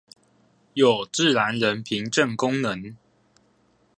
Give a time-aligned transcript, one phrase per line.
[0.73, 2.97] 有自然人憑證功能